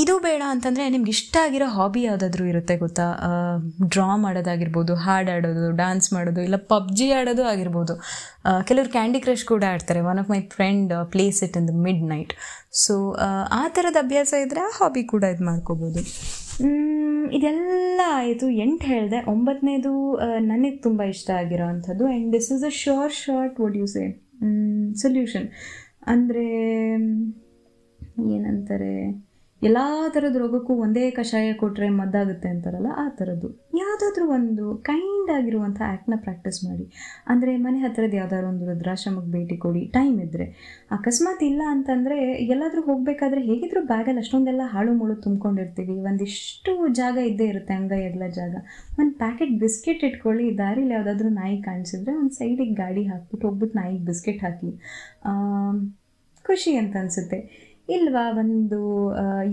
ಇದು 0.00 0.14
ಬೇಡ 0.24 0.42
ಅಂತಂದರೆ 0.52 0.84
ನಿಮ್ಗೆ 0.94 1.12
ಇಷ್ಟ 1.14 1.34
ಆಗಿರೋ 1.46 1.66
ಹಾಬಿ 1.76 2.00
ಯಾವುದಾದ್ರೂ 2.06 2.44
ಇರುತ್ತೆ 2.52 2.74
ಗೊತ್ತಾ? 2.82 3.06
ಡ್ರಾ 3.92 4.08
ಮಾಡೋದಾಗಿರ್ಬೋದು, 4.24 4.94
ಹಾಡು 5.04 5.30
ಆಡೋದು 5.34 5.68
ಡ್ಯಾನ್ಸ್ 5.80 6.08
ಮಾಡೋದು, 6.16 6.40
ಇಲ್ಲ 6.46 6.58
ಪಬ್ಜಿ 6.72 7.06
ಆಡೋದು 7.18 7.44
ಆಗಿರ್ಬೋದು. 7.52 7.94
ಕೆಲವರು 8.70 8.90
ಕ್ಯಾಂಡಿ 8.96 9.20
ಕ್ರಶ್ 9.26 9.46
ಕೂಡ 9.52 9.64
ಆಡ್ತಾರೆ 9.74 10.02
one 10.10 10.20
of 10.22 10.28
my 10.34 10.40
friend 10.56 10.92
plays 11.14 11.40
it 11.46 11.56
in 11.60 11.68
the 11.70 11.76
midnight 12.12 12.34
so 12.84 12.96
ಆ 13.60 13.62
ಥರದ 13.78 13.98
ಅಭ್ಯಾಸ 14.06 14.32
ಇದ್ದರೆ 14.44 14.62
ಆ 14.66 14.70
ಹಾಬಿ 14.80 15.04
ಕೂಡ 15.14 15.24
ಇದು 15.36 15.46
ಮಾಡ್ಕೋಬೋದು. 15.50 16.02
ಇದೆಲ್ಲ 17.32 18.00
ಆಯಿತು 18.06 18.50
ಎಂಟು 18.50 18.86
ಹೇಳಿದೆ 18.86 19.30
ಒಂಬತ್ತನೇದು 19.30 20.20
ನನಗೆ 20.38 20.76
ತುಂಬ 20.76 21.02
ಇಷ್ಟ 21.02 21.30
ಆಗಿರೋ 21.30 21.64
ಅಂಥದ್ದು 21.64 22.06
and 22.06 22.32
this 22.32 22.52
is 22.52 22.64
a 22.64 22.68
sure 22.68 23.12
shot 23.12 23.60
what 23.60 23.76
you 23.76 23.86
say 23.86 24.24
solution 24.94 25.48
ಅಂದರೆ, 26.06 26.44
ಏನಂತಾರೆ? 28.34 29.27
ಎಲ್ಲ 29.66 29.78
ಥರದ 30.14 30.36
ರೋಗಕ್ಕೂ 30.42 30.72
ಒಂದೇ 30.84 31.04
ಕಷಾಯ 31.16 31.46
ಕೊಟ್ಟರೆ 31.60 31.86
ಮದ್ದಾಗುತ್ತೆ 32.00 32.48
ಅಂತಾರಲ್ಲ, 32.54 32.90
ಆ 33.02 33.04
ಥರದ್ದು 33.18 33.48
ಯಾವುದಾದ್ರೂ 33.80 34.24
ಒಂದು 34.36 34.64
ಕೈಂಡ್ 34.88 35.30
ಆಗಿರುವಂಥ 35.36 35.80
ಆ್ಯಕ್ಟ್ನ 35.88 36.16
ಪ್ರಾಕ್ಟೀಸ್ 36.26 36.60
ಮಾಡಿ. 36.66 36.84
ಅಂದರೆ 37.32 37.52
ಮನೆ 37.64 37.78
ಹತ್ತಿರದ 37.84 38.14
ಯಾವುದಾದ್ರು 38.20 38.48
ಒಂದು 38.52 38.64
ವೃದ್ಧಾಶ್ರಮಕ್ಕೆ 38.68 39.32
ಭೇಟಿ 39.36 39.56
ಕೊಡಿ 39.64 39.82
ಟೈಮ್ 39.96 40.16
ಇದ್ದರೆ 40.26 40.46
ಅಕಸ್ಮಾತ್ 40.96 41.42
ಇಲ್ಲ 41.50 41.62
ಅಂತಂದರೆ 41.74 42.18
ಎಲ್ಲಾದರೂ 42.54 42.82
ಹೋಗಬೇಕಾದ್ರೆ 42.90 43.42
ಹೇಗಿದ್ರೂ 43.50 43.82
ಬ್ಯಾಗಲ್ಲಿ 43.92 44.22
ಅಷ್ಟೊಂದೆಲ್ಲ 44.24 44.66
ಹಾಳು 44.74 44.94
ಮುಳು 45.00 45.16
ತುಂಬ್ಕೊಂಡಿರ್ತೀವಿ. 45.26 45.96
ಒಂದಿಷ್ಟು 46.10 46.72
ಜಾಗ 47.00 47.16
ಇದ್ದೇ 47.30 47.48
ಇರುತ್ತೆ, 47.52 47.74
ಅಂಗೈ 47.80 48.02
ಎಲ್ಲ 48.10 48.24
ಜಾಗ. 48.40 48.54
ಒಂದು 49.00 49.12
ಪ್ಯಾಕೆಟ್ 49.24 49.54
ಬಿಸ್ಕೆಟ್ 49.64 50.04
ಇಟ್ಕೊಳ್ಳಿ, 50.10 50.48
ದಾರಿಲಿ 50.64 50.94
ಯಾವುದಾದ್ರೂ 50.98 51.30
ನಾಯಿ 51.42 51.58
ಕಾಣಿಸಿದ್ರೆ 51.68 52.14
ಒಂದು 52.22 52.34
ಸೈಡಿಗೆ 52.40 52.76
ಗಾಡಿ 52.82 53.04
ಹಾಕ್ಬಿಟ್ಟು 53.12 53.44
ಹೋಗ್ಬಿಟ್ಟು 53.48 53.76
ನಾಯಿಗೆ 53.80 54.04
ಬಿಸ್ಕೆಟ್ 54.10 54.42
ಹಾಕಿ. 54.46 54.70
ಖುಷಿ 56.44 56.72
ಅಂತ 56.82 56.94
ಅನಿಸುತ್ತೆ. 57.02 57.38
ಇಲ್ವಾ 57.96 58.22
ಒಂದು 58.40 58.78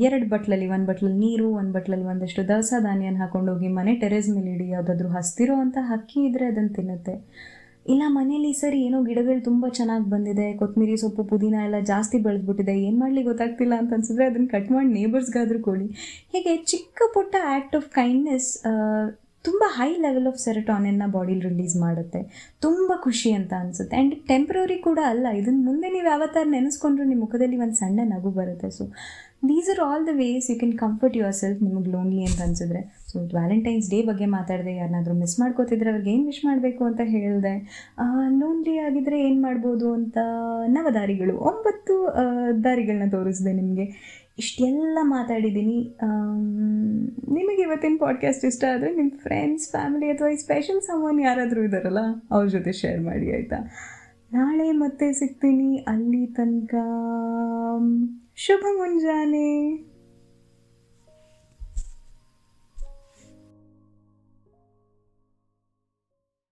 ಎರಡು 0.06 0.26
ಬಟ್ಲಲ್ಲಿ, 0.32 0.66
ಒಂದು 0.76 0.88
ಬಟ್ಲಲ್ಲಿ 0.92 1.20
ನೀರು, 1.26 1.50
ಒಂದು 1.60 1.74
ಬಟ್ಲಲ್ಲಿ 1.76 2.08
ಒಂದಷ್ಟು 2.14 2.42
ದವಸ 2.50 2.74
ಧಾನ್ಯನ 2.88 3.20
ಹಾಕೊಂಡೋಗಿ 3.24 3.70
ಮನೆ 3.78 3.94
ಟೆರೇಸ್ 4.02 4.30
ಮೇಲೆ 4.38 4.50
ಇಡಿ, 4.56 4.68
ಯಾವುದಾದ್ರೂ 4.76 5.10
ಹಸ್ತಿರೋ 5.18 5.56
ಅಂತ 5.66 5.78
ಹಕ್ಕಿ 5.92 6.20
ಇದ್ದರೆ 6.30 6.48
ಅದನ್ನು 6.52 6.74
ತಿನ್ನುತ್ತೆ. 6.78 7.16
ಇಲ್ಲ, 7.94 8.04
ಮನೇಲಿ 8.20 8.52
ಸರಿ 8.62 8.78
ಏನೋ 8.86 9.00
ಗಿಡಗಳು 9.10 9.42
ತುಂಬ 9.48 9.66
ಚೆನ್ನಾಗಿ 9.80 10.08
ಬಂದಿದೆ 10.14 10.46
ಕೊತ್ತಂಬರಿ 10.60 10.96
ಸೊಪ್ಪು, 11.02 11.24
ಪುದೀನ 11.32 11.56
ಎಲ್ಲ 11.68 11.80
ಜಾಸ್ತಿ 11.92 12.18
ಬೆಳೆದ್ಬಿಟ್ಟಿದೆ, 12.28 12.74
ಏನು 12.88 12.98
ಮಾಡಲಿ 13.02 13.24
ಗೊತ್ತಾಗ್ತಿಲ್ಲ 13.30 13.74
ಅಂತ 13.82 13.94
ಅನ್ಸಿದ್ರೆ 13.98 14.26
ಅದನ್ನು 14.32 14.50
ಕಟ್ 14.56 14.72
ಮಾಡಿ 14.76 14.90
ನೇಬರ್ಸ್ಗಾದ್ರೂ 15.00 15.60
ಕೊಡಿ. 15.68 15.88
ಹೀಗೆ 16.34 16.54
ಚಿಕ್ಕ 16.72 17.02
ಪುಟ್ಟ 17.16 17.36
ಆ್ಯಕ್ಟ್ 17.52 17.76
ಆಫ್ 17.80 17.88
ಕೈಂಡ್ನೆಸ್ 18.00 18.50
ತುಂಬ 19.46 19.64
ಹೈ 19.78 19.90
ಲೆವೆಲ್ 20.06 20.28
ಆಫ್ 20.28 20.40
ಸೆರಟಾನಿನ್ನ 20.40 21.04
ಬಾಡಿಲಿ 21.12 21.44
ರಿಲೀಸ್ 21.50 21.76
ಮಾಡುತ್ತೆ. 21.76 22.22
ತುಂಬ 22.62 22.92
ಖುಷಿ 23.04 23.32
ಅಂತ 23.32 23.54
ಅನಿಸುತ್ತೆ. 23.60 23.96
ಆ್ಯಂಡ್ 23.96 24.16
ಟೆಂಪ್ರರಿ 24.28 24.78
ಕೂಡ 24.88 25.00
ಅಲ್ಲ 25.06 25.28
ಇದನ್ನು 25.42 25.62
ಮುಂದೆ 25.66 25.90
ನೀವು 25.90 26.08
ಯಾವತ್ತಾರು 26.08 26.50
ನೆನೆಸ್ಕೊಂಡ್ರು 26.50 27.06
ನಿಮ್ಮ 27.06 27.22
ಮುಖದಲ್ಲಿ 27.22 27.58
ಒಂದು 27.58 27.76
ಸಣ್ಣ 27.76 28.00
ನಗು 28.14 28.32
ಬರುತ್ತೆ. 28.40 28.70
So 28.70 28.86
these 29.50 29.70
are 29.74 29.82
all 29.86 30.04
the 30.08 30.14
ways 30.16 30.46
you 30.52 30.56
can 30.60 30.76
comfort 30.78 31.16
yourself 31.36 31.62
ನಿಮಗೆ 31.64 31.90
ಲೋನ್ಲಿ 31.92 32.24
ಅಂತ 32.24 32.40
ಅನ್ಸಿದ್ರೆ. 32.42 32.82
ಸೊ 33.12 33.16
ವ್ಯಾಲೆಂಟೈನ್ಸ್ 33.36 33.88
ಡೇ 33.90 34.00
ಬಗ್ಗೆ 34.04 34.26
ಮಾತಾಡಿದೆ 34.26 34.74
ಯಾರನ್ನಾದರೂ 34.76 35.14
ಮಿಸ್ 35.14 35.36
ಮಾಡ್ಕೋತಿದ್ರೆ 35.40 35.90
ಅವ್ರಿಗೆ 35.90 36.12
ಏನು 36.12 36.26
ವಿಶ್ 36.26 36.44
ಮಾಡಬೇಕು 36.46 36.84
ಅಂತ 36.84 37.02
ಹೇಳಿದೆ. 37.04 37.56
ಲೋನ್ಲಿ 38.40 38.76
ಆಗಿದ್ರೆ 38.78 39.20
ಏನು 39.28 39.40
ಮಾಡ್ಬೋದು 39.42 39.94
ಅಂತ 39.94 40.18
ನವದಾರಿಗಳು, 40.68 41.36
ಒಂಬತ್ತು 41.52 41.96
ದಾರಿಗಳನ್ನ 42.64 43.10
ತೋರಿಸಿದೆ 43.12 43.54
ನಿಮಗೆ. 43.54 43.88
ಇಷ್ಟೆಲ್ಲ 44.40 45.00
ಮಾತಾಡಿದ್ದೀನಿ 45.02 45.78
ನಿಮಗೆ 47.34 47.62
ಇವತ್ತಿನ 47.62 47.98
ಪಾಡ್ಕಾಸ್ಟ್ 48.00 48.46
ಇಷ್ಟ 48.46 48.64
ಆದರೆ 48.74 48.90
ನಿಮ್ಮ 48.96 49.12
ಫ್ರೆಂಡ್ಸ್ 49.22 49.68
ಫ್ಯಾಮಿಲಿ 49.72 50.08
ಅಥವಾ 50.10 50.30
ಈ 50.30 50.36
ಸ್ಪೆಷಲ್ 50.36 50.82
ಸಮೋನ್ 50.82 51.20
ಯಾರಾದರೂ 51.22 51.62
ಇದ್ದಾರಲ್ಲ 51.64 52.04
ಅವ್ರ 52.32 52.46
ಜೊತೆ 52.48 52.72
ಶೇರ್ 52.72 53.02
ಮಾಡಿ, 53.02 53.28
ಆಯಿತಾ? 53.36 53.60
ನಾಳೆ 54.34 54.68
ಮತ್ತೆ 54.72 55.08
ಸಿಗ್ತೀನಿ. 55.14 55.72
ಅಲ್ಲಿ 55.88 56.24
ತನಕ 56.28 56.76
शुभ 58.38 58.64
मुंजाने 58.78 59.50